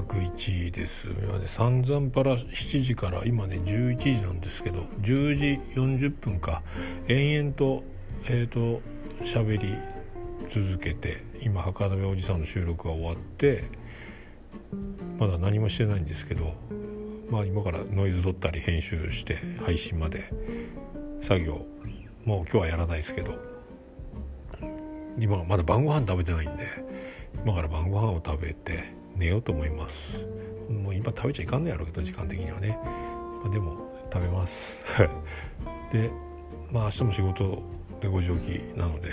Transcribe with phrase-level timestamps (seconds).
[0.00, 1.46] 201です今ね。
[1.46, 6.62] 散々パラ7時から今ね11時なんですけど10時40分か
[7.08, 7.84] 延々と
[8.24, 8.80] えっ、ー、と
[9.24, 9.74] 喋り
[10.50, 13.64] 続けて今博多部おじさんの収録が終わって
[15.18, 16.54] まだ何もしてないんですけど
[17.30, 20.32] まあ今からノイズ取ったり編集して配信まで
[21.20, 21.66] 作業
[22.24, 23.34] もう今日はやらないですけど
[25.18, 26.64] 今まだ晩ご飯食べてないんで
[27.44, 30.18] 今から晩ご飯を食べて寝ようと思います。
[30.70, 32.78] もう今食べちゃいかんのやろうけど時間的にはね、
[33.42, 33.76] まあ、でも
[34.12, 34.82] 食べます。
[35.92, 36.10] で
[36.70, 37.62] まあ明日も仕事
[38.00, 39.10] で5時起きなので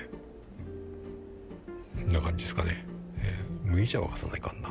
[2.06, 2.86] こんな感じですかね、
[3.18, 4.70] えー、麦茶沸かさないかんな。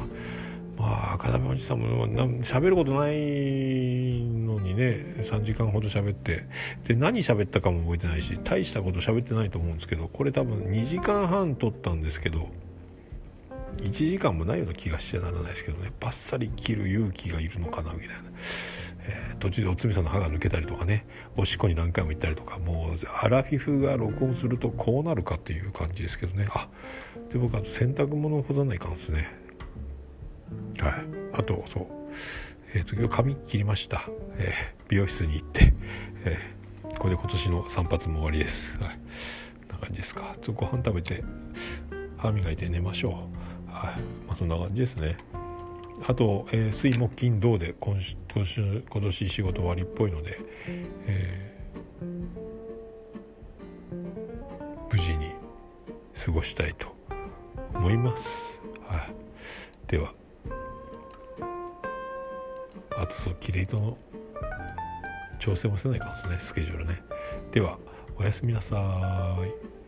[0.79, 2.09] まあ赤目おじさんも
[2.43, 6.47] 喋ることないのにね3時間ほど喋って
[6.85, 12.49] で何喋ったかも覚えてないし大したこと喋ってないと思うんですけどこれ多分2時間半撮ったんですけど
[13.79, 15.93] 1時間もないような気がしてならないですけどね。
[16.01, 18.15] バッサリ切る勇気がいるのかなみたいな、
[19.01, 21.07] えー、途中でおつみさんの歯が抜けたりとかね。
[21.37, 22.59] おしっこに何回も行ったりとか。
[22.59, 26.47] もうアラフィフが録音するとこうなるかっていう感じですけどね。
[26.51, 26.69] あ
[27.31, 29.29] で僕あと洗濯物を干さないかんですね。
[30.79, 30.93] はい。
[31.33, 31.87] あとそう。
[32.75, 35.75] えっ、ー、と今日髪切りました、えー、美容室に行って、
[36.25, 36.39] え、
[36.99, 38.79] これで今年の散髪も終わりです。
[38.83, 38.99] はい。
[39.69, 40.35] こんな感じですか。
[40.37, 41.25] ちょっとご飯食べて
[42.17, 43.52] 歯磨いて寝ましょう。
[43.73, 44.01] はい。
[44.27, 45.17] まあ、そんな感じですね。
[46.05, 50.41] あと、えー、水木金土で今年今年仕事終わりっぽいので、
[51.07, 52.07] えー、
[54.91, 55.31] 無事に
[56.25, 56.89] 過ごしたいと
[57.75, 58.23] 思います、
[58.89, 59.15] はい、
[59.87, 60.13] では
[62.97, 63.97] あとそうキレイとの
[65.39, 67.03] 調整もせないかんですねスケジュールね。
[67.53, 67.79] では
[68.17, 68.77] おやすみなさ
[69.45, 69.82] い。